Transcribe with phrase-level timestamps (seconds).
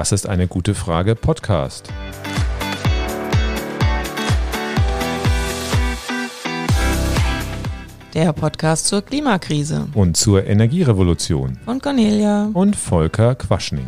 [0.00, 1.92] Das ist eine gute Frage Podcast.
[8.14, 9.88] Der Podcast zur Klimakrise.
[9.92, 11.58] Und zur Energierevolution.
[11.66, 12.48] Von Cornelia.
[12.54, 13.84] Und Volker Quaschning.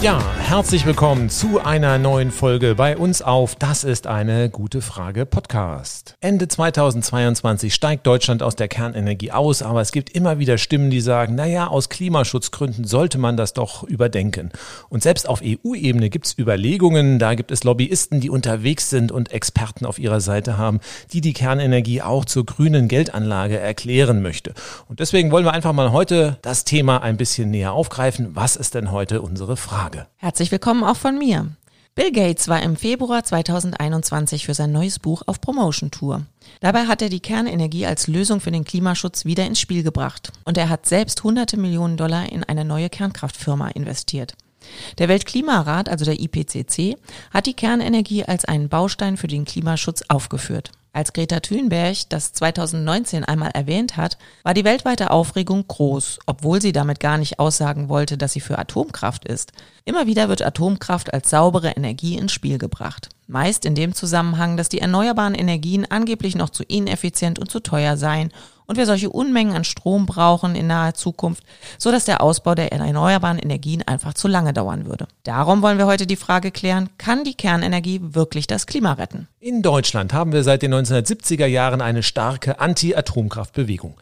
[0.00, 0.22] Ja,
[0.52, 6.14] herzlich willkommen zu einer neuen Folge bei uns auf Das ist eine gute Frage Podcast.
[6.20, 11.00] Ende 2022 steigt Deutschland aus der Kernenergie aus, aber es gibt immer wieder Stimmen, die
[11.00, 14.50] sagen, naja, aus Klimaschutzgründen sollte man das doch überdenken.
[14.90, 19.32] Und selbst auf EU-Ebene gibt es Überlegungen, da gibt es Lobbyisten, die unterwegs sind und
[19.32, 20.80] Experten auf ihrer Seite haben,
[21.14, 24.52] die die Kernenergie auch zur grünen Geldanlage erklären möchte.
[24.86, 28.32] Und deswegen wollen wir einfach mal heute das Thema ein bisschen näher aufgreifen.
[28.34, 29.72] Was ist denn heute unsere Frage?
[29.72, 30.06] Frage.
[30.42, 31.52] Herzlich willkommen auch von mir.
[31.94, 36.26] Bill Gates war im Februar 2021 für sein neues Buch auf Promotion-Tour.
[36.58, 40.32] Dabei hat er die Kernenergie als Lösung für den Klimaschutz wieder ins Spiel gebracht.
[40.44, 44.34] Und er hat selbst hunderte Millionen Dollar in eine neue Kernkraftfirma investiert.
[44.98, 46.96] Der Weltklimarat, also der IPCC,
[47.32, 50.72] hat die Kernenergie als einen Baustein für den Klimaschutz aufgeführt.
[50.94, 56.72] Als Greta Thunberg das 2019 einmal erwähnt hat, war die weltweite Aufregung groß, obwohl sie
[56.72, 59.52] damit gar nicht aussagen wollte, dass sie für Atomkraft ist.
[59.86, 63.08] Immer wieder wird Atomkraft als saubere Energie ins Spiel gebracht.
[63.32, 67.96] Meist in dem Zusammenhang, dass die erneuerbaren Energien angeblich noch zu ineffizient und zu teuer
[67.96, 68.30] seien
[68.66, 71.42] und wir solche Unmengen an Strom brauchen in naher Zukunft,
[71.78, 75.08] so dass der Ausbau der erneuerbaren Energien einfach zu lange dauern würde.
[75.22, 79.28] Darum wollen wir heute die Frage klären, kann die Kernenergie wirklich das Klima retten?
[79.40, 83.94] In Deutschland haben wir seit den 1970er Jahren eine starke Anti-Atomkraftbewegung.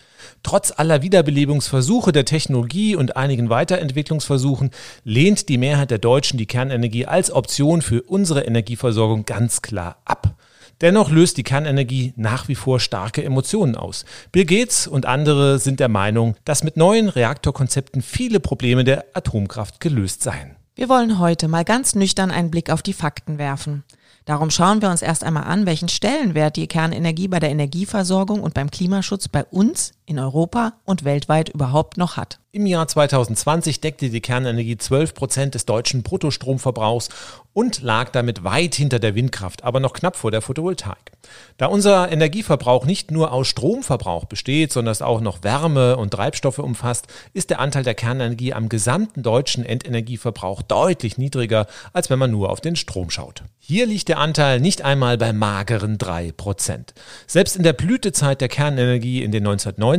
[0.43, 4.71] Trotz aller Wiederbelebungsversuche der Technologie und einigen Weiterentwicklungsversuchen
[5.05, 10.35] lehnt die Mehrheit der Deutschen die Kernenergie als Option für unsere Energieversorgung ganz klar ab.
[10.81, 14.07] Dennoch löst die Kernenergie nach wie vor starke Emotionen aus.
[14.33, 19.81] Bill Gates und andere sind der Meinung, dass mit neuen Reaktorkonzepten viele Probleme der Atomkraft
[19.81, 20.57] gelöst seien.
[20.75, 23.85] Wir wollen heute mal ganz nüchtern einen Blick auf die Fakten werfen.
[24.25, 28.55] Darum schauen wir uns erst einmal an, welchen Stellenwert die Kernenergie bei der Energieversorgung und
[28.55, 32.41] beim Klimaschutz bei uns in Europa und weltweit überhaupt noch hat.
[32.53, 37.09] Im Jahr 2020 deckte die Kernenergie 12 Prozent des deutschen Bruttostromverbrauchs
[37.53, 41.13] und lag damit weit hinter der Windkraft, aber noch knapp vor der Photovoltaik.
[41.59, 46.59] Da unser Energieverbrauch nicht nur aus Stromverbrauch besteht, sondern es auch noch Wärme und Treibstoffe
[46.59, 52.33] umfasst, ist der Anteil der Kernenergie am gesamten deutschen Endenergieverbrauch deutlich niedriger, als wenn man
[52.33, 53.45] nur auf den Strom schaut.
[53.59, 56.95] Hier liegt der Anteil nicht einmal bei mageren drei Prozent.
[57.29, 59.45] Selbst in der Blütezeit der Kernenergie in den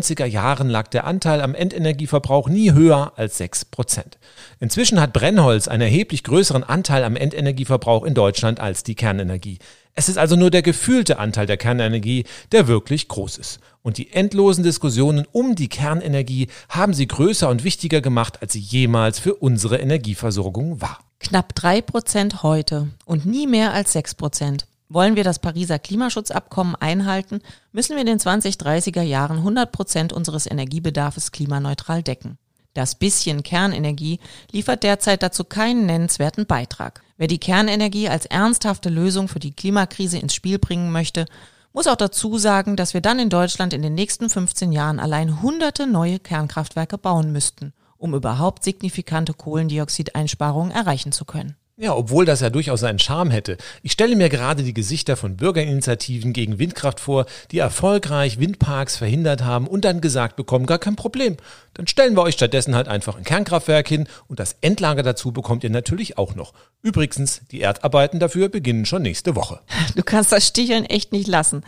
[0.01, 4.17] 1990er Jahren lag der Anteil am Endenergieverbrauch auch nie höher als 6 Prozent.
[4.59, 9.59] Inzwischen hat Brennholz einen erheblich größeren Anteil am Endenergieverbrauch in Deutschland als die Kernenergie.
[9.93, 13.59] Es ist also nur der gefühlte Anteil der Kernenergie, der wirklich groß ist.
[13.83, 18.59] Und die endlosen Diskussionen um die Kernenergie haben sie größer und wichtiger gemacht, als sie
[18.59, 20.97] jemals für unsere Energieversorgung war.
[21.19, 24.65] Knapp drei Prozent heute und nie mehr als sechs Prozent.
[24.93, 27.39] Wollen wir das Pariser Klimaschutzabkommen einhalten,
[27.71, 32.37] müssen wir in den 2030er Jahren 100 Prozent unseres Energiebedarfs klimaneutral decken.
[32.73, 34.19] Das bisschen Kernenergie
[34.51, 37.03] liefert derzeit dazu keinen nennenswerten Beitrag.
[37.15, 41.25] Wer die Kernenergie als ernsthafte Lösung für die Klimakrise ins Spiel bringen möchte,
[41.71, 45.41] muss auch dazu sagen, dass wir dann in Deutschland in den nächsten 15 Jahren allein
[45.41, 51.55] hunderte neue Kernkraftwerke bauen müssten, um überhaupt signifikante Kohlendioxideinsparungen erreichen zu können.
[51.81, 53.57] Ja, obwohl das ja durchaus seinen Charme hätte.
[53.81, 59.43] Ich stelle mir gerade die Gesichter von Bürgerinitiativen gegen Windkraft vor, die erfolgreich Windparks verhindert
[59.43, 61.37] haben und dann gesagt bekommen, gar kein Problem.
[61.73, 65.63] Dann stellen wir euch stattdessen halt einfach ein Kernkraftwerk hin und das Endlager dazu bekommt
[65.63, 66.53] ihr natürlich auch noch.
[66.83, 69.59] Übrigens, die Erdarbeiten dafür beginnen schon nächste Woche.
[69.95, 71.63] Du kannst das Sticheln echt nicht lassen.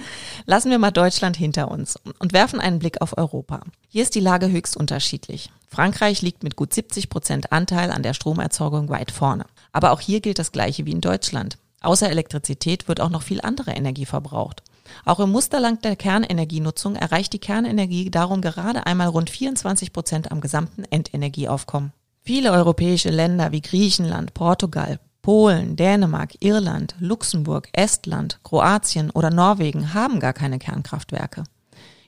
[0.46, 3.62] Lassen wir mal Deutschland hinter uns und werfen einen Blick auf Europa.
[3.90, 5.50] Hier ist die Lage höchst unterschiedlich.
[5.74, 9.48] Frankreich liegt mit gut 70 Prozent Anteil an der Stromerzeugung weit vorne.
[9.72, 11.58] Aber auch hier gilt das Gleiche wie in Deutschland.
[11.82, 14.62] Außer Elektrizität wird auch noch viel andere Energie verbraucht.
[15.04, 20.42] Auch im Musterland der Kernenergienutzung erreicht die Kernenergie darum gerade einmal rund 24 Prozent am
[20.42, 21.92] gesamten Endenergieaufkommen.
[22.22, 30.20] Viele europäische Länder wie Griechenland, Portugal, Polen, Dänemark, Irland, Luxemburg, Estland, Kroatien oder Norwegen haben
[30.20, 31.46] gar keine Kernkraftwerke.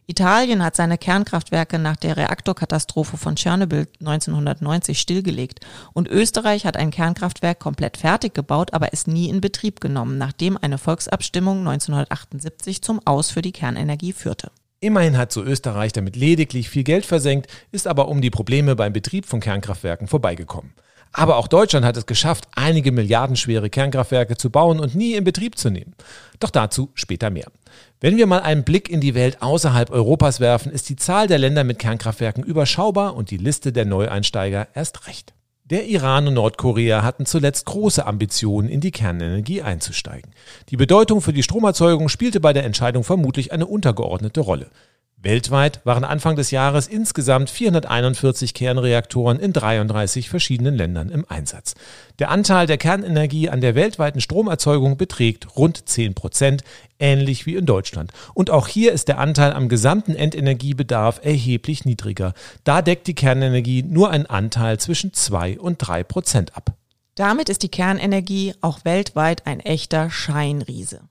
[0.07, 5.61] Italien hat seine Kernkraftwerke nach der Reaktorkatastrophe von Tschernobyl 1990 stillgelegt
[5.93, 10.57] und Österreich hat ein Kernkraftwerk komplett fertig gebaut, aber es nie in Betrieb genommen, nachdem
[10.57, 14.51] eine Volksabstimmung 1978 zum Aus für die Kernenergie führte.
[14.79, 18.93] Immerhin hat so Österreich damit lediglich viel Geld versenkt, ist aber um die Probleme beim
[18.93, 20.73] Betrieb von Kernkraftwerken vorbeigekommen.
[21.17, 25.57] Aber auch Deutschland hat es geschafft, einige milliardenschwere Kernkraftwerke zu bauen und nie in Betrieb
[25.57, 25.95] zu nehmen.
[26.41, 27.47] Doch dazu später mehr.
[28.01, 31.37] Wenn wir mal einen Blick in die Welt außerhalb Europas werfen, ist die Zahl der
[31.37, 35.33] Länder mit Kernkraftwerken überschaubar und die Liste der Neueinsteiger erst recht.
[35.63, 40.31] Der Iran und Nordkorea hatten zuletzt große Ambitionen, in die Kernenergie einzusteigen.
[40.69, 44.69] Die Bedeutung für die Stromerzeugung spielte bei der Entscheidung vermutlich eine untergeordnete Rolle.
[45.25, 51.73] Weltweit waren Anfang des Jahres insgesamt 441 Kernreaktoren in 33 verschiedenen Ländern im Einsatz.
[52.19, 56.63] Der Anteil der Kernenergie an der weltweiten Stromerzeugung beträgt rund 10 Prozent,
[56.99, 58.11] ähnlich wie in Deutschland.
[58.35, 62.35] Und auch hier ist der Anteil am gesamten Endenergiebedarf erheblich niedriger.
[62.63, 66.75] Da deckt die Kernenergie nur einen Anteil zwischen 2 und 3 Prozent ab.
[67.15, 71.01] Damit ist die Kernenergie auch weltweit ein echter Scheinriese.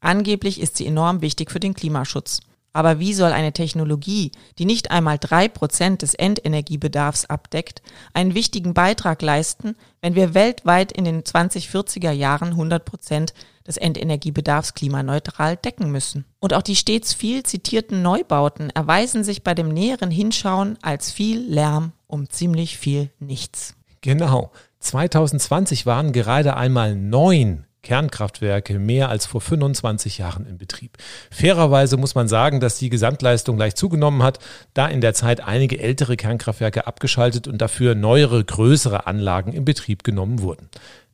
[0.00, 2.40] Angeblich ist sie enorm wichtig für den Klimaschutz.
[2.72, 7.82] Aber wie soll eine Technologie, die nicht einmal drei Prozent des Endenergiebedarfs abdeckt,
[8.14, 13.34] einen wichtigen Beitrag leisten, wenn wir weltweit in den 2040er Jahren 100 Prozent
[13.66, 16.24] des Endenergiebedarfs klimaneutral decken müssen?
[16.40, 21.40] Und auch die stets viel zitierten Neubauten erweisen sich bei dem näheren Hinschauen als viel
[21.40, 23.74] Lärm um ziemlich viel nichts.
[24.00, 24.50] Genau.
[24.80, 30.98] 2020 waren gerade einmal neun Kernkraftwerke mehr als vor 25 Jahren in Betrieb.
[31.30, 34.38] Fairerweise muss man sagen, dass die Gesamtleistung leicht zugenommen hat,
[34.72, 40.04] da in der Zeit einige ältere Kernkraftwerke abgeschaltet und dafür neuere, größere Anlagen in Betrieb
[40.04, 40.68] genommen wurden.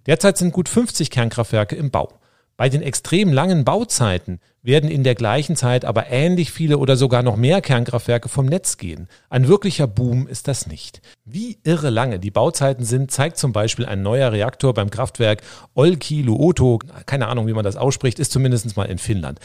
[0.07, 2.13] Derzeit sind gut 50 Kernkraftwerke im Bau.
[2.59, 7.23] Bei den extrem langen Bauzeiten werden in der gleichen Zeit aber ähnlich viele oder sogar
[7.23, 9.07] noch mehr Kernkraftwerke vom Netz gehen.
[9.31, 11.01] Ein wirklicher Boom ist das nicht.
[11.25, 15.43] Wie irre lange die Bauzeiten sind, zeigt zum Beispiel ein neuer Reaktor beim Kraftwerk
[15.75, 19.39] Olkiluoto, keine Ahnung, wie man das ausspricht, ist zumindest mal in Finnland.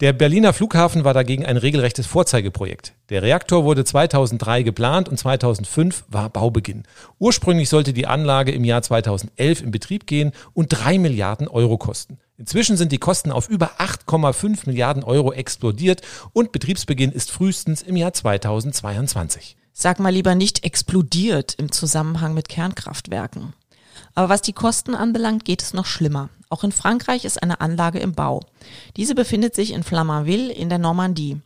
[0.00, 2.92] Der Berliner Flughafen war dagegen ein regelrechtes Vorzeigeprojekt.
[3.08, 6.82] Der Reaktor wurde 2003 geplant und 2005 war Baubeginn.
[7.18, 12.18] Ursprünglich sollte die Anlage im Jahr 2011 in Betrieb gehen und drei Milliarden Euro kosten.
[12.38, 16.02] Inzwischen sind die Kosten auf über 8,5 Milliarden Euro explodiert
[16.32, 19.56] und Betriebsbeginn ist frühestens im Jahr 2022.
[19.72, 23.54] Sag mal lieber nicht explodiert im Zusammenhang mit Kernkraftwerken.
[24.14, 26.28] Aber was die Kosten anbelangt, geht es noch schlimmer.
[26.48, 28.40] Auch in Frankreich ist eine Anlage im Bau.
[28.96, 31.40] Diese befindet sich in Flamanville in der Normandie.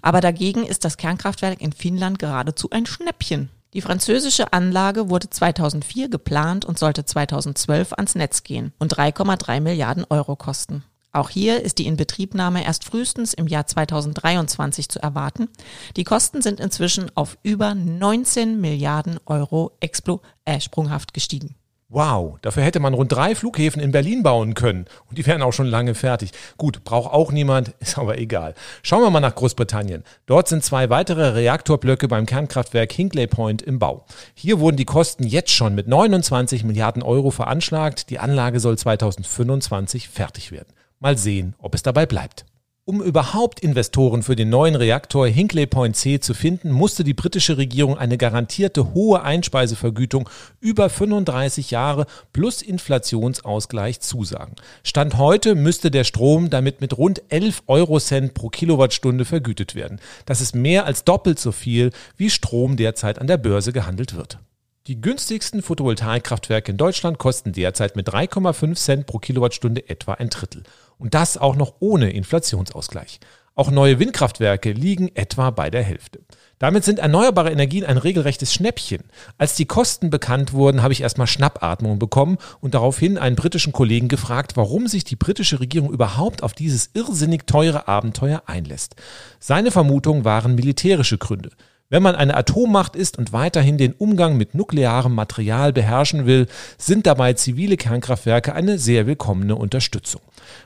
[0.00, 3.50] Aber dagegen ist das Kernkraftwerk in Finnland geradezu ein Schnäppchen.
[3.74, 10.06] Die französische Anlage wurde 2004 geplant und sollte 2012 ans Netz gehen und 3,3 Milliarden
[10.08, 10.84] Euro kosten.
[11.12, 15.48] Auch hier ist die Inbetriebnahme erst frühestens im Jahr 2023 zu erwarten.
[15.96, 21.57] Die Kosten sind inzwischen auf über 19 Milliarden Euro explo äh, sprunghaft gestiegen.
[21.90, 24.84] Wow, dafür hätte man rund drei Flughäfen in Berlin bauen können.
[25.08, 26.32] Und die wären auch schon lange fertig.
[26.58, 28.54] Gut, braucht auch niemand, ist aber egal.
[28.82, 30.04] Schauen wir mal nach Großbritannien.
[30.26, 34.04] Dort sind zwei weitere Reaktorblöcke beim Kernkraftwerk Hinkley Point im Bau.
[34.34, 38.10] Hier wurden die Kosten jetzt schon mit 29 Milliarden Euro veranschlagt.
[38.10, 40.68] Die Anlage soll 2025 fertig werden.
[41.00, 42.44] Mal sehen, ob es dabei bleibt.
[42.88, 47.58] Um überhaupt Investoren für den neuen Reaktor Hinkley Point C zu finden, musste die britische
[47.58, 50.26] Regierung eine garantierte hohe Einspeisevergütung
[50.58, 54.54] über 35 Jahre plus Inflationsausgleich zusagen.
[54.84, 60.00] Stand heute müsste der Strom damit mit rund 11 Eurocent pro Kilowattstunde vergütet werden.
[60.24, 64.38] Das ist mehr als doppelt so viel, wie Strom derzeit an der Börse gehandelt wird.
[64.86, 70.62] Die günstigsten Photovoltaikkraftwerke in Deutschland kosten derzeit mit 3,5 Cent pro Kilowattstunde etwa ein Drittel.
[70.98, 73.20] Und das auch noch ohne Inflationsausgleich.
[73.58, 76.20] Auch neue Windkraftwerke liegen etwa bei der Hälfte.
[76.60, 79.02] Damit sind erneuerbare Energien ein regelrechtes Schnäppchen.
[79.36, 84.06] Als die Kosten bekannt wurden, habe ich erstmal Schnappatmung bekommen und daraufhin einen britischen Kollegen
[84.06, 88.94] gefragt, warum sich die britische Regierung überhaupt auf dieses irrsinnig teure Abenteuer einlässt.
[89.40, 91.50] Seine Vermutung waren militärische Gründe.
[91.90, 97.06] Wenn man eine Atommacht ist und weiterhin den Umgang mit nuklearem Material beherrschen will, sind
[97.06, 100.20] dabei zivile Kernkraftwerke eine sehr willkommene Unterstützung.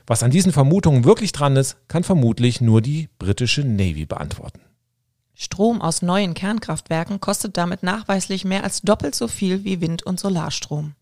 [0.05, 4.59] Was an diesen Vermutungen wirklich dran ist, kann vermutlich nur die britische Navy beantworten.
[5.33, 10.19] Strom aus neuen Kernkraftwerken kostet damit nachweislich mehr als doppelt so viel wie Wind- und
[10.19, 10.93] Solarstrom.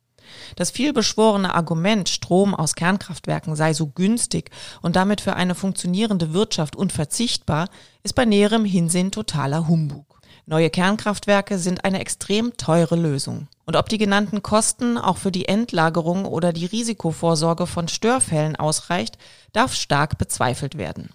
[0.56, 4.52] Das vielbeschworene Argument, Strom aus Kernkraftwerken sei so günstig
[4.82, 7.70] und damit für eine funktionierende Wirtschaft unverzichtbar,
[8.04, 10.11] ist bei näherem Hinsehen totaler Humbug.
[10.52, 13.48] Neue Kernkraftwerke sind eine extrem teure Lösung.
[13.66, 19.18] Und ob die genannten Kosten auch für die Endlagerung oder die Risikovorsorge von Störfällen ausreicht,
[19.54, 21.12] darf stark bezweifelt werden.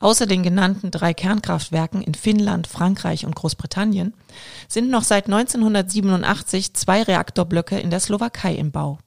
[0.00, 4.12] Außer den genannten drei Kernkraftwerken in Finnland, Frankreich und Großbritannien
[4.66, 8.98] sind noch seit 1987 zwei Reaktorblöcke in der Slowakei im Bau.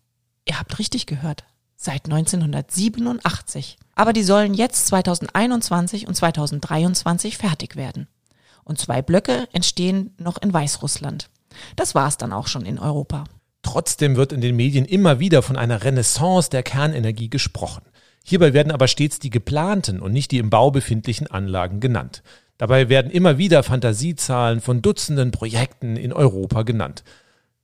[0.45, 1.43] Ihr habt richtig gehört.
[1.75, 3.75] Seit 1987.
[3.95, 8.07] Aber die sollen jetzt 2021 und 2023 fertig werden
[8.63, 11.29] und zwei Blöcke entstehen noch in Weißrussland.
[11.75, 13.25] Das war's dann auch schon in Europa.
[13.61, 17.83] Trotzdem wird in den Medien immer wieder von einer Renaissance der Kernenergie gesprochen.
[18.23, 22.23] Hierbei werden aber stets die geplanten und nicht die im Bau befindlichen Anlagen genannt.
[22.57, 27.03] Dabei werden immer wieder Fantasiezahlen von Dutzenden Projekten in Europa genannt.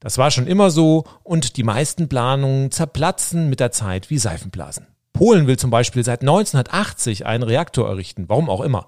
[0.00, 4.86] Das war schon immer so und die meisten Planungen zerplatzen mit der Zeit wie Seifenblasen.
[5.12, 8.86] Polen will zum Beispiel seit 1980 einen Reaktor errichten, warum auch immer.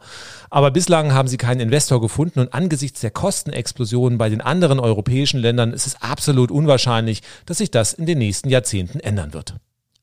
[0.50, 5.40] Aber bislang haben sie keinen Investor gefunden und angesichts der Kostenexplosionen bei den anderen europäischen
[5.40, 9.54] Ländern ist es absolut unwahrscheinlich, dass sich das in den nächsten Jahrzehnten ändern wird.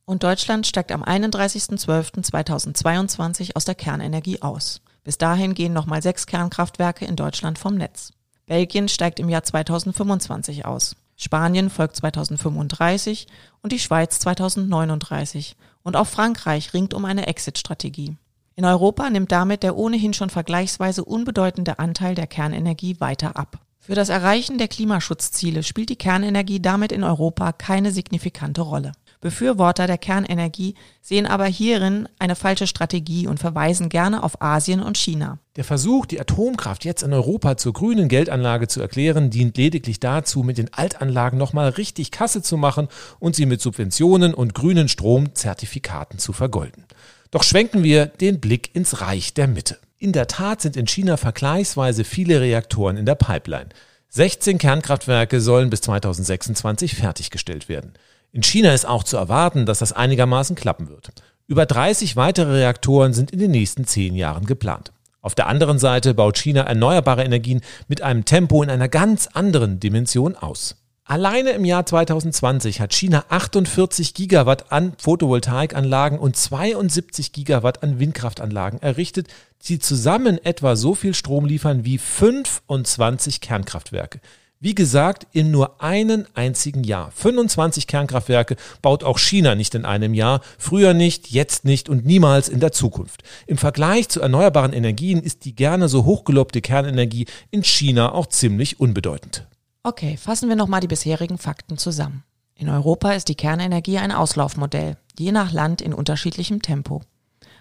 [0.05, 4.81] Und Deutschland steigt am 31.12.2022 aus der Kernenergie aus.
[5.03, 8.11] Bis dahin gehen nochmal sechs Kernkraftwerke in Deutschland vom Netz.
[8.45, 10.95] Belgien steigt im Jahr 2025 aus.
[11.15, 13.27] Spanien folgt 2035
[13.61, 15.55] und die Schweiz 2039.
[15.83, 18.15] Und auch Frankreich ringt um eine Exit-Strategie.
[18.55, 23.59] In Europa nimmt damit der ohnehin schon vergleichsweise unbedeutende Anteil der Kernenergie weiter ab.
[23.79, 28.91] Für das Erreichen der Klimaschutzziele spielt die Kernenergie damit in Europa keine signifikante Rolle.
[29.21, 34.97] Befürworter der Kernenergie sehen aber hierin eine falsche Strategie und verweisen gerne auf Asien und
[34.97, 35.39] China.
[35.57, 40.43] Der Versuch, die Atomkraft jetzt in Europa zur grünen Geldanlage zu erklären, dient lediglich dazu,
[40.43, 42.87] mit den Altanlagen nochmal richtig Kasse zu machen
[43.19, 46.85] und sie mit Subventionen und grünen Stromzertifikaten zu vergolden.
[47.29, 49.79] Doch schwenken wir den Blick ins Reich der Mitte.
[49.97, 53.67] In der Tat sind in China vergleichsweise viele Reaktoren in der Pipeline.
[54.11, 57.93] 16 Kernkraftwerke sollen bis 2026 fertiggestellt werden.
[58.31, 61.11] In China ist auch zu erwarten, dass das einigermaßen klappen wird.
[61.47, 64.91] Über 30 weitere Reaktoren sind in den nächsten zehn Jahren geplant.
[65.21, 69.79] Auf der anderen Seite baut China erneuerbare Energien mit einem Tempo in einer ganz anderen
[69.79, 70.75] Dimension aus.
[71.03, 78.79] Alleine im Jahr 2020 hat China 48 Gigawatt an Photovoltaikanlagen und 72 Gigawatt an Windkraftanlagen
[78.79, 79.27] errichtet,
[79.63, 84.21] die zusammen etwa so viel Strom liefern wie 25 Kernkraftwerke.
[84.61, 87.11] Wie gesagt, in nur einem einzigen Jahr.
[87.11, 92.49] 25 Kernkraftwerke baut auch China nicht in einem Jahr, früher nicht, jetzt nicht und niemals
[92.49, 93.23] in der Zukunft.
[93.47, 98.81] Im Vergleich zu erneuerbaren Energien ist die gerne so hochgelobte Kernenergie in China auch ziemlich
[98.81, 99.47] unbedeutend.
[99.83, 102.25] Okay, fassen wir nochmal die bisherigen Fakten zusammen.
[102.53, 107.01] In Europa ist die Kernenergie ein Auslaufmodell, je nach Land in unterschiedlichem Tempo.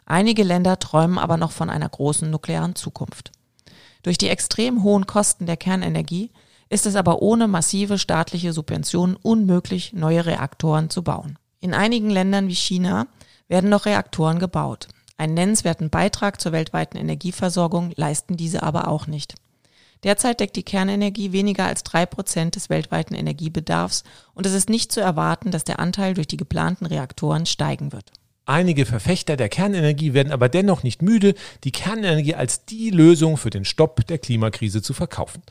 [0.05, 3.31] Einige Länder träumen aber noch von einer großen nuklearen Zukunft.
[4.03, 6.33] Durch die extrem hohen Kosten der Kernenergie
[6.69, 11.39] ist es aber ohne massive staatliche Subventionen unmöglich, neue Reaktoren zu bauen.
[11.61, 13.07] In einigen Ländern wie China
[13.49, 14.89] werden noch Reaktoren gebaut.
[15.17, 19.35] Einen nennenswerten Beitrag zur weltweiten Energieversorgung leisten diese aber auch nicht.
[20.05, 24.93] Derzeit deckt die Kernenergie weniger als drei Prozent des weltweiten Energiebedarfs und es ist nicht
[24.93, 28.13] zu erwarten, dass der Anteil durch die geplanten Reaktoren steigen wird.
[28.49, 33.51] Einige Verfechter der Kernenergie werden aber dennoch nicht müde, die Kernenergie als die Lösung für
[33.51, 35.43] den Stopp der Klimakrise zu verkaufen.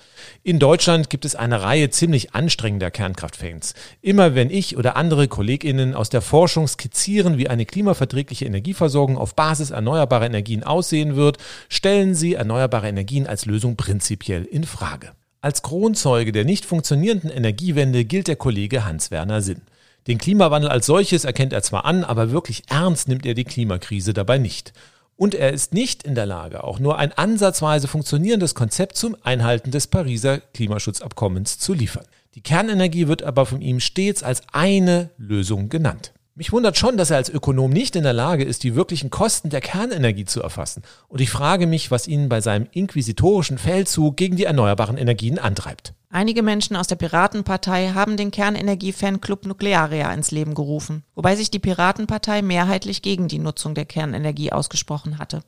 [0.42, 3.76] In Deutschland gibt es eine Reihe ziemlich anstrengender Kernkraftfans.
[4.02, 9.36] Immer wenn ich oder andere Kolleginnen aus der Forschung skizzieren, wie eine klimaverträgliche Energieversorgung auf
[9.36, 11.38] Basis erneuerbarer Energien aussehen wird,
[11.70, 15.12] stellen sie erneuerbare Energien als Lösung prinzipiell in Frage.
[15.40, 19.62] Als Kronzeuge der nicht funktionierenden Energiewende gilt der Kollege Hans-Werner Sinn.
[20.08, 24.14] Den Klimawandel als solches erkennt er zwar an, aber wirklich ernst nimmt er die Klimakrise
[24.14, 24.72] dabei nicht.
[25.18, 29.72] Und er ist nicht in der Lage, auch nur ein ansatzweise funktionierendes Konzept zum Einhalten
[29.72, 32.06] des Pariser Klimaschutzabkommens zu liefern.
[32.36, 36.14] Die Kernenergie wird aber von ihm stets als eine Lösung genannt.
[36.38, 39.50] Mich wundert schon, dass er als Ökonom nicht in der Lage ist, die wirklichen Kosten
[39.50, 40.84] der Kernenergie zu erfassen.
[41.08, 45.96] Und ich frage mich, was ihn bei seinem inquisitorischen Feldzug gegen die erneuerbaren Energien antreibt.
[46.12, 51.58] Einige Menschen aus der Piratenpartei haben den Kernenergie-Fanclub Nuklearia ins Leben gerufen, wobei sich die
[51.58, 55.42] Piratenpartei mehrheitlich gegen die Nutzung der Kernenergie ausgesprochen hatte.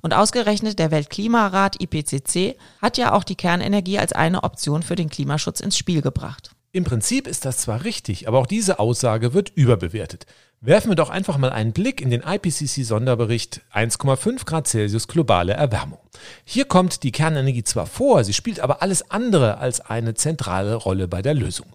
[0.00, 5.10] Und ausgerechnet der Weltklimarat IPCC hat ja auch die Kernenergie als eine Option für den
[5.10, 6.52] Klimaschutz ins Spiel gebracht.
[6.72, 10.26] Im Prinzip ist das zwar richtig, aber auch diese Aussage wird überbewertet.
[10.60, 15.98] Werfen wir doch einfach mal einen Blick in den IPCC-Sonderbericht 1,5 Grad Celsius globale Erwärmung.
[16.44, 21.08] Hier kommt die Kernenergie zwar vor, sie spielt aber alles andere als eine zentrale Rolle
[21.08, 21.66] bei der Lösung.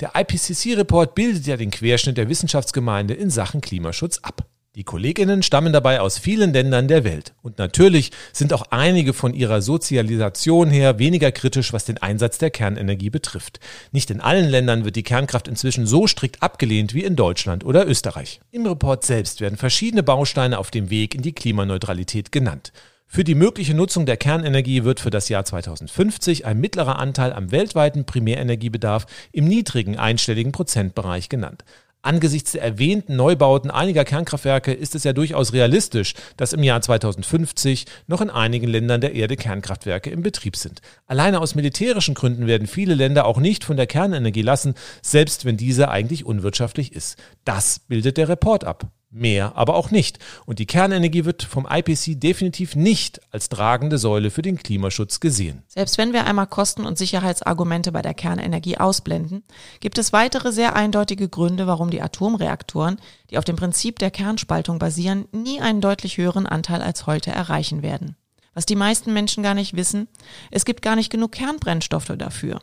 [0.00, 4.46] Der IPCC-Report bildet ja den Querschnitt der Wissenschaftsgemeinde in Sachen Klimaschutz ab.
[4.76, 7.34] Die Kolleginnen stammen dabei aus vielen Ländern der Welt.
[7.42, 12.50] Und natürlich sind auch einige von ihrer Sozialisation her weniger kritisch, was den Einsatz der
[12.50, 13.58] Kernenergie betrifft.
[13.90, 17.84] Nicht in allen Ländern wird die Kernkraft inzwischen so strikt abgelehnt wie in Deutschland oder
[17.88, 18.40] Österreich.
[18.52, 22.72] Im Report selbst werden verschiedene Bausteine auf dem Weg in die Klimaneutralität genannt.
[23.08, 27.50] Für die mögliche Nutzung der Kernenergie wird für das Jahr 2050 ein mittlerer Anteil am
[27.50, 31.64] weltweiten Primärenergiebedarf im niedrigen einstelligen Prozentbereich genannt.
[32.02, 37.84] Angesichts der erwähnten Neubauten einiger Kernkraftwerke ist es ja durchaus realistisch, dass im Jahr 2050
[38.06, 40.80] noch in einigen Ländern der Erde Kernkraftwerke im Betrieb sind.
[41.06, 45.58] Alleine aus militärischen Gründen werden viele Länder auch nicht von der Kernenergie lassen, selbst wenn
[45.58, 47.18] diese eigentlich unwirtschaftlich ist.
[47.44, 48.90] Das bildet der Report ab.
[49.12, 50.20] Mehr aber auch nicht.
[50.46, 55.64] Und die Kernenergie wird vom IPC definitiv nicht als tragende Säule für den Klimaschutz gesehen.
[55.66, 59.42] Selbst wenn wir einmal Kosten- und Sicherheitsargumente bei der Kernenergie ausblenden,
[59.80, 63.00] gibt es weitere sehr eindeutige Gründe, warum die Atomreaktoren,
[63.30, 67.82] die auf dem Prinzip der Kernspaltung basieren, nie einen deutlich höheren Anteil als heute erreichen
[67.82, 68.14] werden.
[68.54, 70.06] Was die meisten Menschen gar nicht wissen,
[70.52, 72.60] es gibt gar nicht genug Kernbrennstoffe dafür.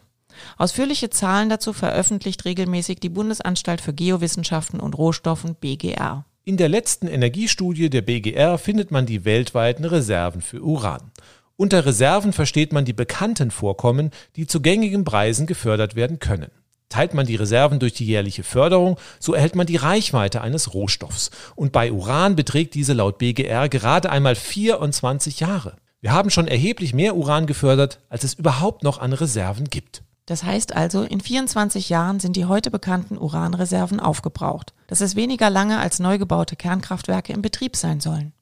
[0.57, 6.25] Ausführliche Zahlen dazu veröffentlicht regelmäßig die Bundesanstalt für Geowissenschaften und Rohstoffen BGR.
[6.47, 11.11] In der letzten Energiestudie der BGR findet man die weltweiten Reserven für Uran.
[11.57, 16.49] Unter Reserven versteht man die bekannten Vorkommen, die zu gängigen Preisen gefördert werden können.
[16.87, 21.31] Teilt man die Reserven durch die jährliche Förderung, so erhält man die Reichweite eines Rohstoffs.
[21.57, 25.75] Und bei Uran beträgt diese laut BGR gerade einmal 24 Jahre.
[25.99, 30.01] Wir haben schon erheblich mehr Uran gefördert, als es überhaupt noch an Reserven gibt.
[30.27, 34.73] Das heißt also, in 24 Jahren sind die heute bekannten Uranreserven aufgebraucht.
[34.87, 38.33] Das ist weniger lange als neu gebaute Kernkraftwerke im Betrieb sein sollen.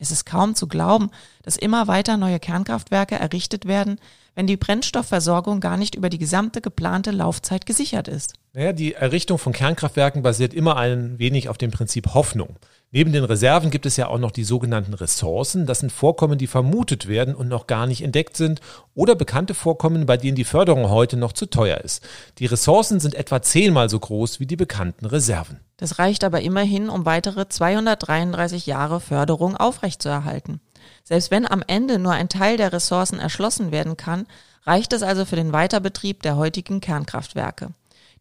[0.00, 1.10] Es ist kaum zu glauben,
[1.42, 4.00] dass immer weiter neue Kernkraftwerke errichtet werden,
[4.34, 8.34] wenn die Brennstoffversorgung gar nicht über die gesamte geplante Laufzeit gesichert ist.
[8.52, 12.56] Naja, die Errichtung von Kernkraftwerken basiert immer ein wenig auf dem Prinzip Hoffnung.
[12.90, 15.66] Neben den Reserven gibt es ja auch noch die sogenannten Ressourcen.
[15.66, 18.62] Das sind Vorkommen, die vermutet werden und noch gar nicht entdeckt sind
[18.94, 22.02] oder bekannte Vorkommen, bei denen die Förderung heute noch zu teuer ist.
[22.38, 25.60] Die Ressourcen sind etwa zehnmal so groß wie die bekannten Reserven.
[25.76, 30.62] Das reicht aber immerhin, um weitere 233 Jahre Förderung aufrechtzuerhalten.
[31.04, 34.26] Selbst wenn am Ende nur ein Teil der Ressourcen erschlossen werden kann,
[34.64, 37.68] reicht es also für den Weiterbetrieb der heutigen Kernkraftwerke.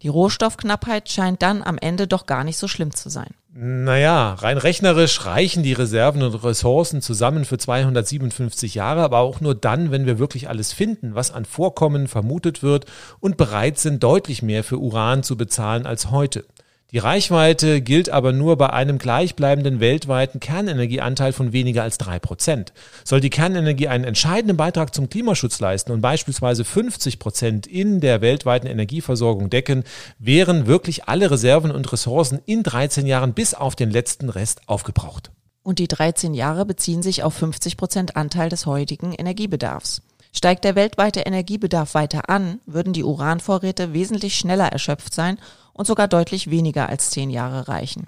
[0.02, 3.34] Die Rohstoffknappheit scheint dann am Ende doch gar nicht so schlimm zu sein.
[3.60, 9.56] Naja, rein rechnerisch reichen die Reserven und Ressourcen zusammen für 257 Jahre, aber auch nur
[9.56, 12.86] dann, wenn wir wirklich alles finden, was an Vorkommen vermutet wird
[13.20, 16.46] und bereit sind, deutlich mehr für Uran zu bezahlen als heute.
[16.94, 22.72] Die Reichweite gilt aber nur bei einem gleichbleibenden weltweiten Kernenergieanteil von weniger als drei Prozent.
[23.04, 28.22] Soll die Kernenergie einen entscheidenden Beitrag zum Klimaschutz leisten und beispielsweise 50 Prozent in der
[28.22, 29.84] weltweiten Energieversorgung decken,
[30.18, 35.32] wären wirklich alle Reserven und Ressourcen in 13 Jahren bis auf den letzten Rest aufgebraucht.
[35.64, 40.02] Und die 13 Jahre beziehen sich auf 50 Prozent Anteil des heutigen Energiebedarfs.
[40.32, 45.38] Steigt der weltweite Energiebedarf weiter an, würden die Uranvorräte wesentlich schneller erschöpft sein
[45.78, 48.08] und sogar deutlich weniger als zehn Jahre reichen.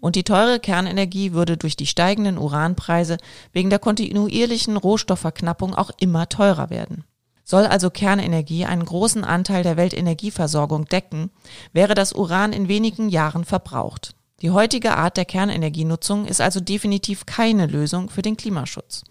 [0.00, 3.18] Und die teure Kernenergie würde durch die steigenden Uranpreise
[3.52, 7.04] wegen der kontinuierlichen Rohstoffverknappung auch immer teurer werden.
[7.44, 11.30] Soll also Kernenergie einen großen Anteil der Weltenergieversorgung decken,
[11.72, 14.14] wäre das Uran in wenigen Jahren verbraucht.
[14.42, 19.04] Die heutige Art der Kernenergienutzung ist also definitiv keine Lösung für den Klimaschutz.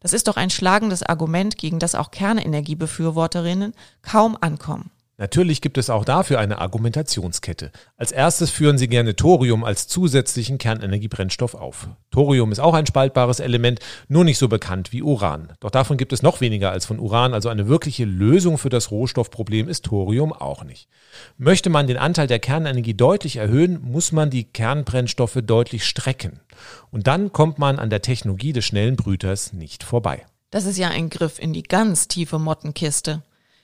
[0.00, 4.90] Das ist doch ein schlagendes Argument, gegen das auch Kernenergiebefürworterinnen kaum ankommen.
[5.20, 7.72] Natürlich gibt es auch dafür eine Argumentationskette.
[7.98, 11.88] Als erstes führen sie gerne Thorium als zusätzlichen Kernenergiebrennstoff auf.
[12.10, 15.52] Thorium ist auch ein spaltbares Element, nur nicht so bekannt wie Uran.
[15.60, 18.90] Doch davon gibt es noch weniger als von Uran, also eine wirkliche Lösung für das
[18.90, 20.88] Rohstoffproblem ist Thorium auch nicht.
[21.36, 26.40] Möchte man den Anteil der Kernenergie deutlich erhöhen, muss man die Kernbrennstoffe deutlich strecken.
[26.90, 30.24] Und dann kommt man an der Technologie des schnellen Brüters nicht vorbei.
[30.50, 33.22] Das ist ja ein Griff in die ganz tiefe Mottenkiste.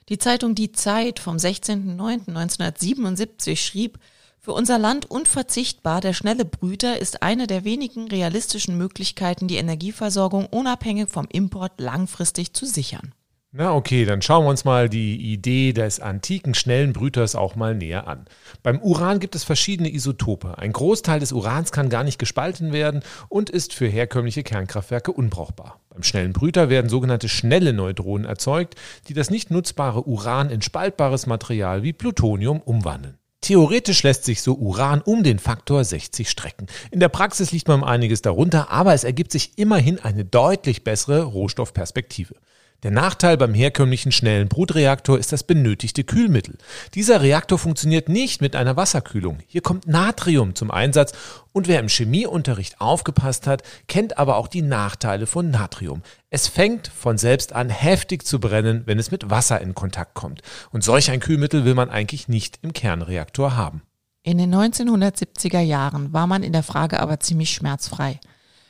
[0.08, 3.98] Die Zeitung Die Zeit vom 16.09.1977 schrieb,
[4.38, 10.46] für unser Land unverzichtbar, der schnelle Brüter ist eine der wenigen realistischen Möglichkeiten, die Energieversorgung
[10.46, 13.15] unabhängig vom Import langfristig zu sichern.
[13.58, 17.74] Na okay, dann schauen wir uns mal die Idee des antiken schnellen Brüters auch mal
[17.74, 18.26] näher an.
[18.62, 20.58] Beim Uran gibt es verschiedene Isotope.
[20.58, 25.80] Ein Großteil des Urans kann gar nicht gespalten werden und ist für herkömmliche Kernkraftwerke unbrauchbar.
[25.88, 28.74] Beim schnellen Brüter werden sogenannte schnelle Neutronen erzeugt,
[29.08, 33.16] die das nicht nutzbare Uran in spaltbares Material wie Plutonium umwandeln.
[33.40, 36.66] Theoretisch lässt sich so Uran um den Faktor 60 strecken.
[36.90, 41.22] In der Praxis liegt man einiges darunter, aber es ergibt sich immerhin eine deutlich bessere
[41.22, 42.34] Rohstoffperspektive.
[42.82, 46.58] Der Nachteil beim herkömmlichen schnellen Brutreaktor ist das benötigte Kühlmittel.
[46.94, 49.38] Dieser Reaktor funktioniert nicht mit einer Wasserkühlung.
[49.46, 51.12] Hier kommt Natrium zum Einsatz
[51.52, 56.02] und wer im Chemieunterricht aufgepasst hat, kennt aber auch die Nachteile von Natrium.
[56.28, 60.42] Es fängt von selbst an heftig zu brennen, wenn es mit Wasser in Kontakt kommt.
[60.70, 63.82] Und solch ein Kühlmittel will man eigentlich nicht im Kernreaktor haben.
[64.22, 68.20] In den 1970er Jahren war man in der Frage aber ziemlich schmerzfrei.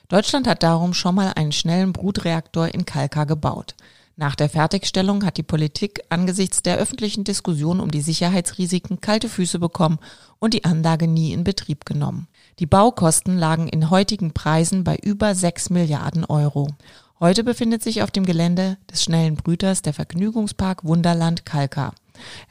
[0.09, 3.75] Deutschland hat darum schon mal einen schnellen Brutreaktor in Kalka gebaut.
[4.19, 9.59] Nach der Fertigstellung hat die Politik angesichts der öffentlichen Diskussion um die Sicherheitsrisiken kalte Füße
[9.59, 9.99] bekommen
[10.39, 12.27] und die Anlage nie in Betrieb genommen.
[12.59, 16.69] Die Baukosten lagen in heutigen Preisen bei über 6 Milliarden Euro.
[17.21, 21.93] Heute befindet sich auf dem Gelände des schnellen Brüters der Vergnügungspark Wunderland Kalka.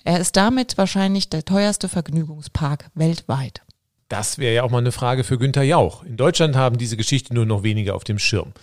[0.03, 3.64] Er ist damit wahrscheinlich der teuerste Vergnügungspark weltweit.
[4.07, 6.03] Das wäre ja auch mal eine Frage für Günther Jauch.
[6.03, 8.53] In Deutschland haben diese Geschichte nur noch weniger auf dem Schirm.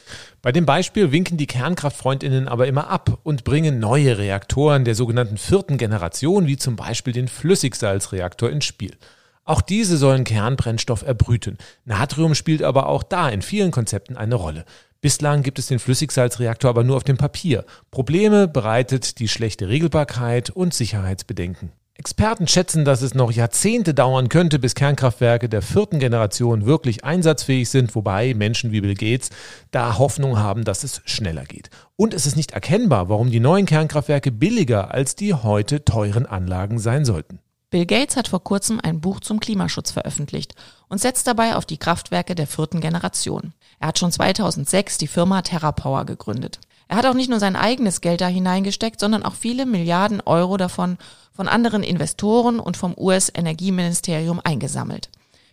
[0.40, 5.38] Bei dem Beispiel winken die Kernkraftfreundinnen aber immer ab und bringen neue Reaktoren der sogenannten
[5.38, 8.96] vierten Generation, wie zum Beispiel den Flüssigsalzreaktor, ins Spiel.
[9.44, 11.58] Auch diese sollen Kernbrennstoff erbrüten.
[11.84, 14.64] Natrium spielt aber auch da in vielen Konzepten eine Rolle.
[15.00, 17.64] Bislang gibt es den Flüssigsalzreaktor aber nur auf dem Papier.
[17.90, 21.72] Probleme bereitet die schlechte Regelbarkeit und Sicherheitsbedenken.
[22.02, 27.70] Experten schätzen, dass es noch Jahrzehnte dauern könnte, bis Kernkraftwerke der vierten Generation wirklich einsatzfähig
[27.70, 29.30] sind, wobei Menschen wie Bill Gates
[29.70, 31.70] da Hoffnung haben, dass es schneller geht.
[31.94, 36.80] Und es ist nicht erkennbar, warum die neuen Kernkraftwerke billiger als die heute teuren Anlagen
[36.80, 37.38] sein sollten.
[37.70, 40.56] Bill Gates hat vor kurzem ein Buch zum Klimaschutz veröffentlicht
[40.88, 43.52] und setzt dabei auf die Kraftwerke der vierten Generation.
[43.78, 46.58] Er hat schon 2006 die Firma TerraPower gegründet.
[46.88, 50.56] Er hat auch nicht nur sein eigenes Geld da hineingesteckt, sondern auch viele Milliarden Euro
[50.56, 50.98] davon
[51.32, 55.08] von anderen Investoren und vom US-Energieministerium eingesammelt.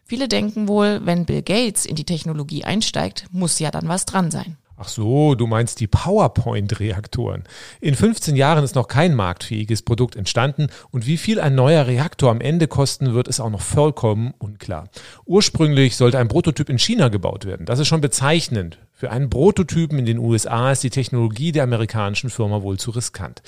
[0.05, 4.31] Viele denken wohl, wenn Bill Gates in die Technologie einsteigt, muss ja dann was dran
[4.31, 4.57] sein.
[4.81, 7.43] Ach so, du meinst die PowerPoint-Reaktoren.
[7.81, 12.31] In 15 Jahren ist noch kein marktfähiges Produkt entstanden und wie viel ein neuer Reaktor
[12.31, 14.87] am Ende kosten wird, ist auch noch vollkommen unklar.
[15.25, 17.65] Ursprünglich sollte ein Prototyp in China gebaut werden.
[17.65, 18.79] Das ist schon bezeichnend.
[18.93, 23.41] Für einen Prototypen in den USA ist die Technologie der amerikanischen Firma wohl zu riskant.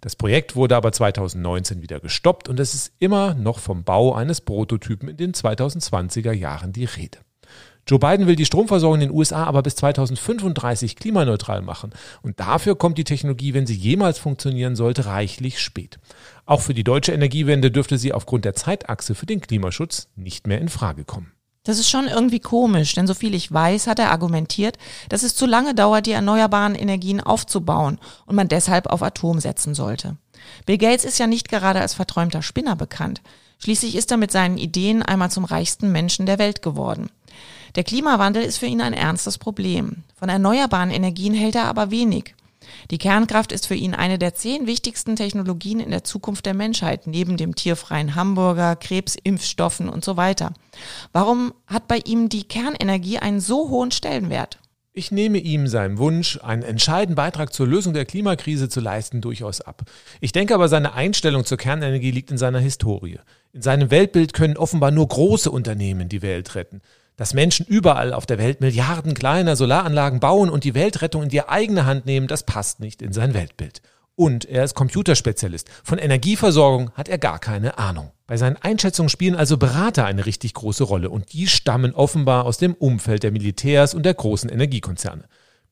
[0.00, 4.40] Das Projekt wurde aber 2019 wieder gestoppt und es ist immer noch vom Bau eines
[4.40, 7.25] Prototypen in den 2020er Jahren die Rede.
[7.88, 11.92] Joe Biden will die Stromversorgung in den USA aber bis 2035 klimaneutral machen.
[12.20, 16.00] Und dafür kommt die Technologie, wenn sie jemals funktionieren sollte, reichlich spät.
[16.46, 20.60] Auch für die deutsche Energiewende dürfte sie aufgrund der Zeitachse für den Klimaschutz nicht mehr
[20.60, 21.30] in Frage kommen.
[21.62, 25.46] Das ist schon irgendwie komisch, denn soviel ich weiß, hat er argumentiert, dass es zu
[25.46, 30.16] lange dauert, die erneuerbaren Energien aufzubauen und man deshalb auf Atom setzen sollte.
[30.64, 33.20] Bill Gates ist ja nicht gerade als verträumter Spinner bekannt.
[33.58, 37.10] Schließlich ist er mit seinen Ideen einmal zum reichsten Menschen der Welt geworden.
[37.76, 40.04] Der Klimawandel ist für ihn ein ernstes Problem.
[40.14, 42.34] Von erneuerbaren Energien hält er aber wenig.
[42.90, 47.06] Die Kernkraft ist für ihn eine der zehn wichtigsten Technologien in der Zukunft der Menschheit,
[47.06, 50.54] neben dem tierfreien Hamburger, Krebsimpfstoffen und so weiter.
[51.12, 54.58] Warum hat bei ihm die Kernenergie einen so hohen Stellenwert?
[54.94, 59.60] Ich nehme ihm seinen Wunsch, einen entscheidenden Beitrag zur Lösung der Klimakrise zu leisten, durchaus
[59.60, 59.82] ab.
[60.22, 63.18] Ich denke aber, seine Einstellung zur Kernenergie liegt in seiner Historie.
[63.52, 66.80] In seinem Weltbild können offenbar nur große Unternehmen die Welt retten
[67.16, 71.48] dass Menschen überall auf der Welt Milliarden kleiner Solaranlagen bauen und die Weltrettung in die
[71.48, 73.82] eigene Hand nehmen, das passt nicht in sein Weltbild.
[74.14, 75.68] Und er ist Computerspezialist.
[75.84, 78.12] Von Energieversorgung hat er gar keine Ahnung.
[78.26, 82.56] Bei seinen Einschätzungen spielen also Berater eine richtig große Rolle und die stammen offenbar aus
[82.56, 85.24] dem Umfeld der Militärs und der großen Energiekonzerne.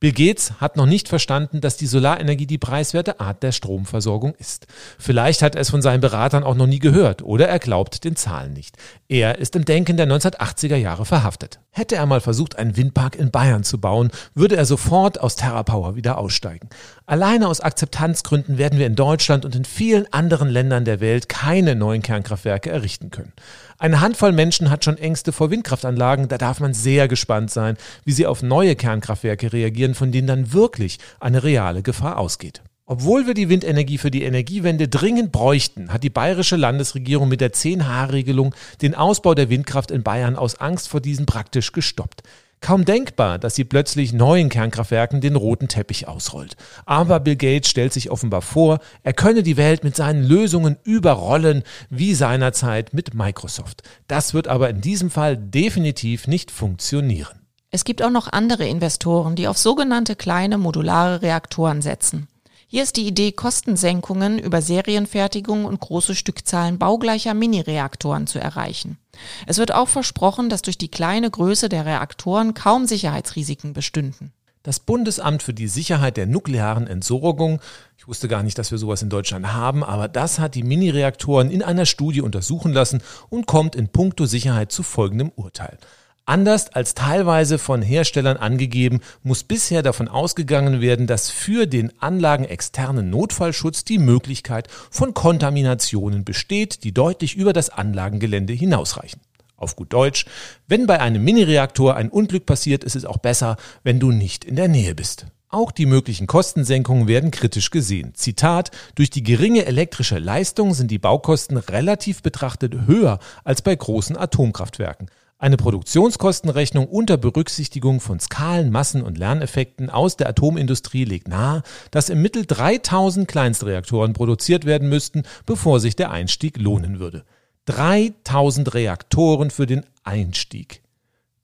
[0.04, 4.66] Bill Gates hat noch nicht verstanden, dass die Solarenergie die preiswerte Art der Stromversorgung ist.
[4.98, 8.14] Vielleicht hat er es von seinen Beratern auch noch nie gehört oder er glaubt den
[8.14, 8.76] Zahlen nicht.
[9.08, 11.58] Er ist im Denken der 1980er Jahre verhaftet.
[11.76, 15.96] Hätte er mal versucht, einen Windpark in Bayern zu bauen, würde er sofort aus TerraPower
[15.96, 16.68] wieder aussteigen.
[17.04, 21.74] Alleine aus Akzeptanzgründen werden wir in Deutschland und in vielen anderen Ländern der Welt keine
[21.74, 23.32] neuen Kernkraftwerke errichten können.
[23.76, 28.12] Eine Handvoll Menschen hat schon Ängste vor Windkraftanlagen, da darf man sehr gespannt sein, wie
[28.12, 32.62] sie auf neue Kernkraftwerke reagieren, von denen dann wirklich eine reale Gefahr ausgeht.
[32.86, 37.54] Obwohl wir die Windenergie für die Energiewende dringend bräuchten, hat die bayerische Landesregierung mit der
[37.54, 42.22] 10H-Regelung den Ausbau der Windkraft in Bayern aus Angst vor diesen praktisch gestoppt.
[42.60, 46.56] Kaum denkbar, dass sie plötzlich neuen Kernkraftwerken den roten Teppich ausrollt.
[46.84, 51.62] Aber Bill Gates stellt sich offenbar vor, er könne die Welt mit seinen Lösungen überrollen,
[51.88, 53.82] wie seinerzeit mit Microsoft.
[54.08, 57.40] Das wird aber in diesem Fall definitiv nicht funktionieren.
[57.70, 62.28] Es gibt auch noch andere Investoren, die auf sogenannte kleine modulare Reaktoren setzen.
[62.74, 68.98] Hier ist die Idee, Kostensenkungen über Serienfertigung und große Stückzahlen baugleicher Mini-Reaktoren zu erreichen.
[69.46, 74.32] Es wird auch versprochen, dass durch die kleine Größe der Reaktoren kaum Sicherheitsrisiken bestünden.
[74.64, 77.60] Das Bundesamt für die Sicherheit der nuklearen Entsorgung,
[77.96, 81.52] ich wusste gar nicht, dass wir sowas in Deutschland haben, aber das hat die Mini-Reaktoren
[81.52, 85.78] in einer Studie untersuchen lassen und kommt in puncto Sicherheit zu folgendem Urteil.
[86.26, 93.10] Anders als teilweise von Herstellern angegeben, muss bisher davon ausgegangen werden, dass für den anlagenexternen
[93.10, 99.20] Notfallschutz die Möglichkeit von Kontaminationen besteht, die deutlich über das Anlagengelände hinausreichen.
[99.58, 100.24] Auf gut Deutsch,
[100.66, 104.56] wenn bei einem Minireaktor ein Unglück passiert, ist es auch besser, wenn du nicht in
[104.56, 105.26] der Nähe bist.
[105.50, 108.14] Auch die möglichen Kostensenkungen werden kritisch gesehen.
[108.14, 114.16] Zitat, durch die geringe elektrische Leistung sind die Baukosten relativ betrachtet höher als bei großen
[114.16, 115.10] Atomkraftwerken.
[115.38, 122.08] Eine Produktionskostenrechnung unter Berücksichtigung von Skalen, Massen und Lerneffekten aus der Atomindustrie legt nahe, dass
[122.08, 127.24] im Mittel 3000 Kleinstreaktoren produziert werden müssten, bevor sich der Einstieg lohnen würde.
[127.66, 130.82] 3000 Reaktoren für den Einstieg.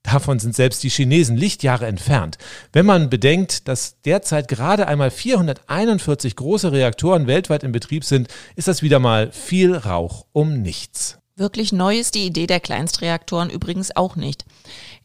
[0.03, 2.37] Davon sind selbst die Chinesen Lichtjahre entfernt.
[2.73, 8.67] Wenn man bedenkt, dass derzeit gerade einmal 441 große Reaktoren weltweit in Betrieb sind, ist
[8.67, 11.20] das wieder mal viel Rauch um nichts.
[11.41, 14.45] Wirklich neu ist die Idee der Kleinstreaktoren übrigens auch nicht.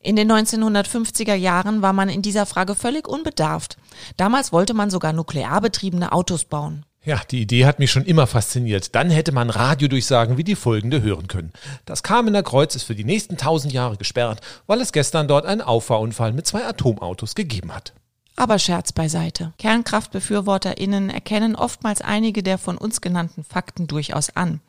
[0.03, 3.79] In den 1950er Jahren war man in dieser Frage völlig unbedarft.
[4.19, 6.85] Damals wollte man sogar nuklearbetriebene Autos bauen.
[7.03, 8.95] Ja, die Idee hat mich schon immer fasziniert.
[8.95, 11.55] Dann hätte man Radiodurchsagen wie die folgende hören können.
[11.87, 15.63] Das Kamener Kreuz ist für die nächsten tausend Jahre gesperrt, weil es gestern dort einen
[15.63, 17.95] Auffahrunfall mit zwei Atomautos gegeben hat.
[18.39, 19.55] Aber Scherz beiseite.
[19.57, 24.61] KernkraftbefürworterInnen erkennen oftmals einige der von uns genannten Fakten durchaus an.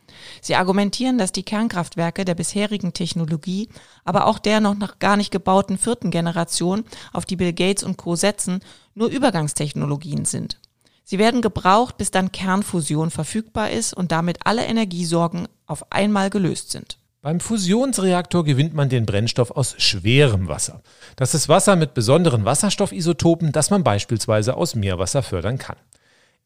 [0.42, 3.68] Sie argumentieren, dass die Kernkraftwerke der bisherigen Technologie,
[4.06, 8.16] aber auch der noch gar nicht gebauten vierten Generation, auf die Bill Gates und Co.
[8.16, 8.62] setzen,
[8.96, 10.60] nur Übergangstechnologien sind.
[11.04, 16.72] Sie werden gebraucht, bis dann Kernfusion verfügbar ist und damit alle Energiesorgen auf einmal gelöst
[16.72, 16.98] sind.
[17.28, 20.82] Beim Fusionsreaktor gewinnt man den Brennstoff aus schwerem Wasser.
[21.18, 25.76] Das ist Wasser mit besonderen Wasserstoffisotopen, das man beispielsweise aus Meerwasser fördern kann.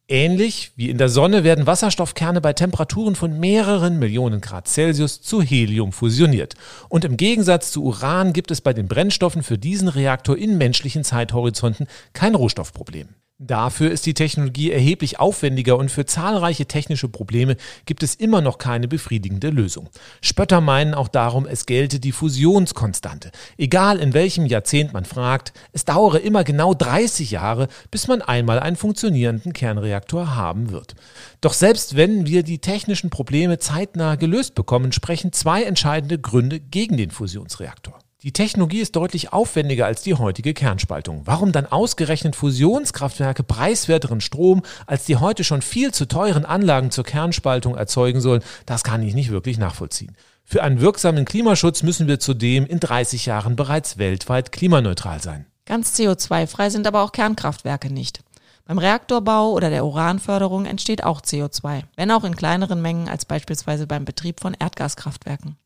[0.08, 5.44] Ähnlich wie in der Sonne werden Wasserstoffkerne bei Temperaturen von mehreren Millionen Grad Celsius zu
[5.44, 6.56] Helium fusioniert.
[6.90, 11.04] Und im Gegensatz zu Uran gibt es bei den Brennstoffen für diesen Reaktor in menschlichen
[11.04, 13.10] Zeithorizonten kein Rohstoffproblem.
[13.44, 18.60] Dafür ist die Technologie erheblich aufwendiger und für zahlreiche technische Probleme gibt es immer noch
[18.60, 19.90] keine befriedigende Lösung.
[20.22, 23.32] Spötter meinen auch darum, es gelte die Fusionskonstante.
[23.58, 28.60] Egal in welchem Jahrzehnt man fragt, es dauere immer genau 30 Jahre, bis man einmal
[28.60, 30.94] einen funktionierenden Kernreaktor haben wird.
[31.42, 36.96] Doch selbst wenn wir die technischen Probleme zeitnah gelöst bekommen, sprechen zwei entscheidende Gründe gegen
[36.96, 37.98] den Fusionsreaktor.
[38.24, 41.24] Die Technologie ist deutlich aufwendiger als die heutige Kernspaltung.
[41.26, 47.04] Warum dann ausgerechnet Fusionskraftwerke preiswerteren Strom als die heute schon viel zu teuren Anlagen zur
[47.04, 50.16] Kernspaltung erzeugen sollen, das kann ich nicht wirklich nachvollziehen.
[50.44, 55.48] Für einen wirksamen Klimaschutz müssen wir zudem in 30 Jahren bereits weltweit klimaneutral sein.
[55.66, 58.20] Ganz CO2-frei sind aber auch Kernkraftwerke nicht.
[58.66, 63.88] Beim Reaktorbau oder der Uranförderung entsteht auch CO2, wenn auch in kleineren Mengen als beispielsweise
[63.88, 65.58] beim Betrieb von Erdgaskraftwerken.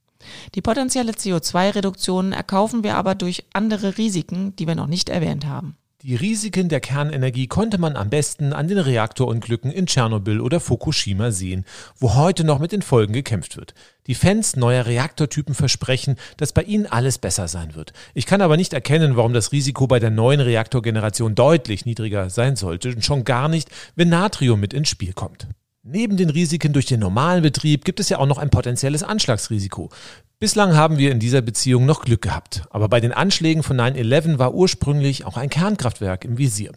[0.56, 5.78] Die potenzielle CO2-Reduktion erkaufen wir aber durch andere Risiken, die wir noch nicht erwähnt haben.
[6.06, 11.32] Die Risiken der Kernenergie konnte man am besten an den Reaktorunglücken in Tschernobyl oder Fukushima
[11.32, 11.66] sehen,
[11.98, 13.74] wo heute noch mit den Folgen gekämpft wird.
[14.06, 17.92] Die Fans neuer Reaktortypen versprechen, dass bei ihnen alles besser sein wird.
[18.14, 22.56] Ich kann aber nicht erkennen, warum das Risiko bei der neuen Reaktorgeneration deutlich niedriger sein
[22.56, 25.48] sollte und schon gar nicht, wenn Natrium mit ins Spiel kommt.
[25.88, 29.92] Neben den Risiken durch den normalen Betrieb gibt es ja auch noch ein potenzielles Anschlagsrisiko.
[30.40, 32.64] Bislang haben wir in dieser Beziehung noch Glück gehabt.
[32.72, 36.72] Aber bei den Anschlägen von 9-11 war ursprünglich auch ein Kernkraftwerk im Visier.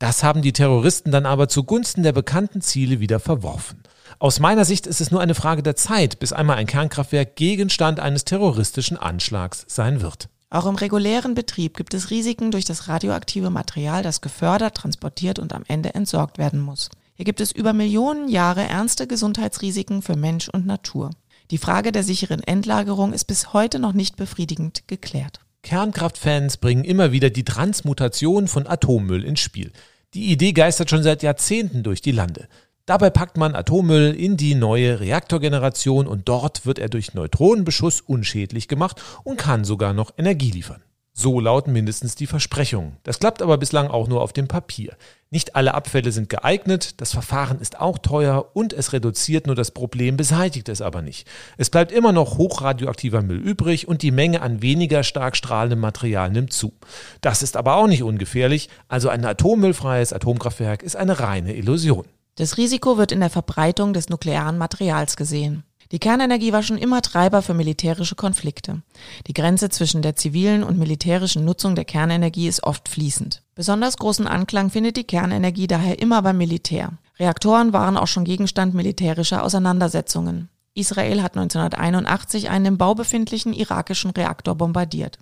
[0.00, 3.84] Das haben die Terroristen dann aber zugunsten der bekannten Ziele wieder verworfen.
[4.18, 8.00] Aus meiner Sicht ist es nur eine Frage der Zeit, bis einmal ein Kernkraftwerk Gegenstand
[8.00, 10.30] eines terroristischen Anschlags sein wird.
[10.50, 15.52] Auch im regulären Betrieb gibt es Risiken durch das radioaktive Material, das gefördert, transportiert und
[15.52, 16.88] am Ende entsorgt werden muss.
[17.18, 21.10] Hier gibt es über Millionen Jahre ernste Gesundheitsrisiken für Mensch und Natur.
[21.50, 25.40] Die Frage der sicheren Endlagerung ist bis heute noch nicht befriedigend geklärt.
[25.64, 29.72] Kernkraftfans bringen immer wieder die Transmutation von Atommüll ins Spiel.
[30.14, 32.46] Die Idee geistert schon seit Jahrzehnten durch die Lande.
[32.86, 38.68] Dabei packt man Atommüll in die neue Reaktorgeneration und dort wird er durch Neutronenbeschuss unschädlich
[38.68, 40.84] gemacht und kann sogar noch Energie liefern.
[41.20, 42.96] So lauten mindestens die Versprechungen.
[43.02, 44.96] Das klappt aber bislang auch nur auf dem Papier.
[45.30, 49.72] Nicht alle Abfälle sind geeignet, das Verfahren ist auch teuer und es reduziert nur das
[49.72, 51.26] Problem, beseitigt es aber nicht.
[51.56, 56.30] Es bleibt immer noch hochradioaktiver Müll übrig und die Menge an weniger stark strahlendem Material
[56.30, 56.72] nimmt zu.
[57.20, 62.04] Das ist aber auch nicht ungefährlich, also ein atommüllfreies Atomkraftwerk ist eine reine Illusion.
[62.36, 65.64] Das Risiko wird in der Verbreitung des nuklearen Materials gesehen.
[65.90, 68.82] Die Kernenergie war schon immer Treiber für militärische Konflikte.
[69.26, 73.42] Die Grenze zwischen der zivilen und militärischen Nutzung der Kernenergie ist oft fließend.
[73.54, 76.92] Besonders großen Anklang findet die Kernenergie daher immer beim Militär.
[77.18, 80.50] Reaktoren waren auch schon Gegenstand militärischer Auseinandersetzungen.
[80.74, 85.18] Israel hat 1981 einen im Bau befindlichen irakischen Reaktor bombardiert.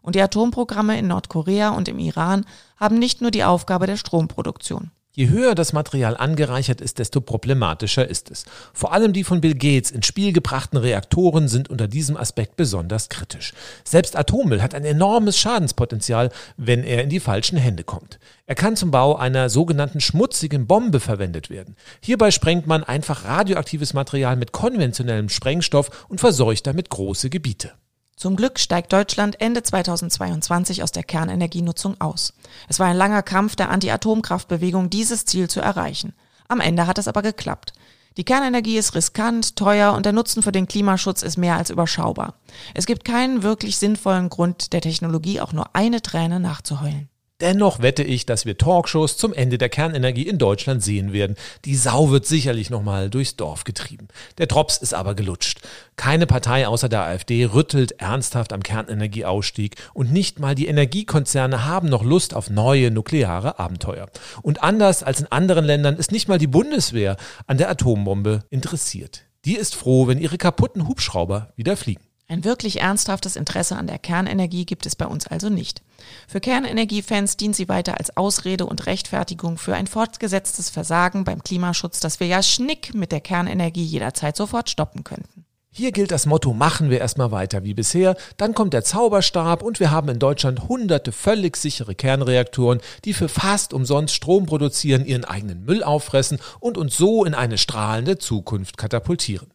[0.00, 2.46] Und die Atomprogramme in Nordkorea und im Iran
[2.76, 4.90] haben nicht nur die Aufgabe der Stromproduktion.
[5.16, 8.44] Je höher das Material angereichert ist, desto problematischer ist es.
[8.72, 13.08] Vor allem die von Bill Gates ins Spiel gebrachten Reaktoren sind unter diesem Aspekt besonders
[13.08, 13.52] kritisch.
[13.84, 18.18] Selbst Atommüll hat ein enormes Schadenspotenzial, wenn er in die falschen Hände kommt.
[18.46, 21.76] Er kann zum Bau einer sogenannten schmutzigen Bombe verwendet werden.
[22.00, 27.70] Hierbei sprengt man einfach radioaktives Material mit konventionellem Sprengstoff und verseucht damit große Gebiete.
[28.16, 32.32] Zum Glück steigt Deutschland Ende 2022 aus der Kernenergienutzung aus.
[32.68, 36.14] Es war ein langer Kampf der Anti-Atomkraftbewegung, dieses Ziel zu erreichen.
[36.48, 37.72] Am Ende hat es aber geklappt.
[38.16, 42.34] Die Kernenergie ist riskant, teuer und der Nutzen für den Klimaschutz ist mehr als überschaubar.
[42.72, 47.08] Es gibt keinen wirklich sinnvollen Grund, der Technologie auch nur eine Träne nachzuheulen.
[47.40, 51.34] Dennoch wette ich, dass wir Talkshows zum Ende der Kernenergie in Deutschland sehen werden.
[51.64, 54.06] Die Sau wird sicherlich nochmal durchs Dorf getrieben.
[54.38, 55.60] Der Drops ist aber gelutscht.
[55.96, 61.88] Keine Partei außer der AfD rüttelt ernsthaft am Kernenergieausstieg und nicht mal die Energiekonzerne haben
[61.88, 64.08] noch Lust auf neue nukleare Abenteuer.
[64.42, 67.16] Und anders als in anderen Ländern ist nicht mal die Bundeswehr
[67.48, 69.24] an der Atombombe interessiert.
[69.44, 72.04] Die ist froh, wenn ihre kaputten Hubschrauber wieder fliegen.
[72.26, 75.82] Ein wirklich ernsthaftes Interesse an der Kernenergie gibt es bei uns also nicht.
[76.26, 82.00] Für Kernenergiefans dient sie weiter als Ausrede und Rechtfertigung für ein fortgesetztes Versagen beim Klimaschutz,
[82.00, 85.44] das wir ja schnick mit der Kernenergie jederzeit sofort stoppen könnten.
[85.76, 89.80] Hier gilt das Motto, machen wir erstmal weiter wie bisher, dann kommt der Zauberstab und
[89.80, 95.24] wir haben in Deutschland hunderte völlig sichere Kernreaktoren, die für fast umsonst Strom produzieren, ihren
[95.24, 99.53] eigenen Müll auffressen und uns so in eine strahlende Zukunft katapultieren.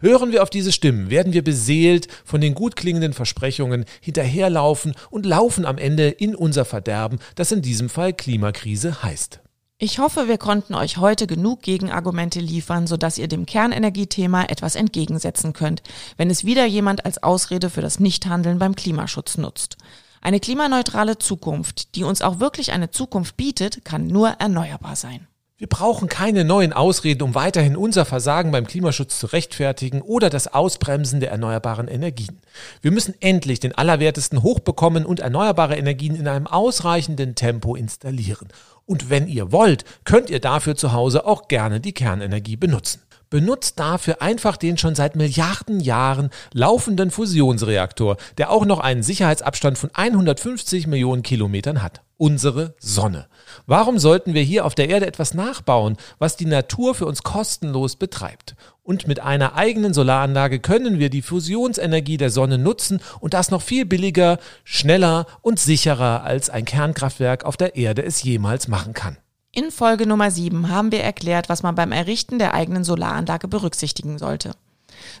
[0.00, 5.26] Hören wir auf diese Stimmen, werden wir beseelt von den gut klingenden Versprechungen hinterherlaufen und
[5.26, 9.40] laufen am Ende in unser Verderben, das in diesem Fall Klimakrise heißt.
[9.76, 15.52] Ich hoffe, wir konnten euch heute genug Gegenargumente liefern, sodass ihr dem Kernenergiethema etwas entgegensetzen
[15.52, 15.82] könnt,
[16.16, 19.78] wenn es wieder jemand als Ausrede für das Nichthandeln beim Klimaschutz nutzt.
[20.20, 25.26] Eine klimaneutrale Zukunft, die uns auch wirklich eine Zukunft bietet, kann nur erneuerbar sein.
[25.60, 30.54] Wir brauchen keine neuen Ausreden, um weiterhin unser Versagen beim Klimaschutz zu rechtfertigen oder das
[30.54, 32.38] Ausbremsen der erneuerbaren Energien.
[32.80, 38.46] Wir müssen endlich den Allerwertesten hochbekommen und erneuerbare Energien in einem ausreichenden Tempo installieren.
[38.86, 43.02] Und wenn ihr wollt, könnt ihr dafür zu Hause auch gerne die Kernenergie benutzen.
[43.28, 49.76] Benutzt dafür einfach den schon seit Milliarden Jahren laufenden Fusionsreaktor, der auch noch einen Sicherheitsabstand
[49.76, 53.28] von 150 Millionen Kilometern hat unsere Sonne.
[53.66, 57.96] Warum sollten wir hier auf der Erde etwas nachbauen, was die Natur für uns kostenlos
[57.96, 58.56] betreibt?
[58.82, 63.62] Und mit einer eigenen Solaranlage können wir die Fusionsenergie der Sonne nutzen und das noch
[63.62, 69.16] viel billiger, schneller und sicherer als ein Kernkraftwerk auf der Erde es jemals machen kann.
[69.52, 74.18] In Folge Nummer 7 haben wir erklärt, was man beim Errichten der eigenen Solaranlage berücksichtigen
[74.18, 74.52] sollte.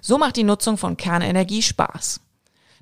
[0.00, 2.20] So macht die Nutzung von Kernenergie Spaß.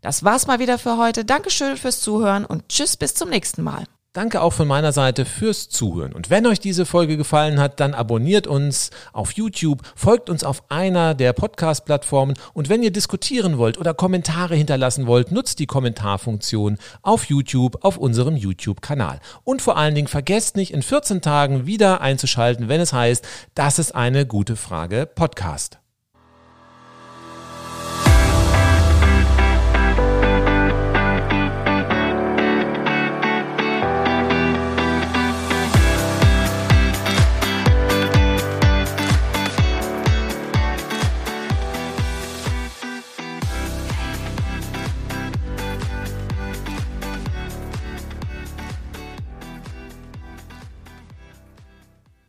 [0.03, 1.25] Das war's mal wieder für heute.
[1.25, 3.87] Dankeschön fürs Zuhören und tschüss bis zum nächsten Mal.
[4.17, 6.15] Danke auch von meiner Seite fürs Zuhören.
[6.15, 10.71] Und wenn euch diese Folge gefallen hat, dann abonniert uns auf YouTube, folgt uns auf
[10.71, 16.79] einer der Podcast-Plattformen und wenn ihr diskutieren wollt oder Kommentare hinterlassen wollt, nutzt die Kommentarfunktion
[17.03, 19.21] auf YouTube, auf unserem YouTube-Kanal.
[19.45, 23.23] Und vor allen Dingen vergesst nicht, in 14 Tagen wieder einzuschalten, wenn es heißt,
[23.55, 25.79] das ist eine gute Frage Podcast.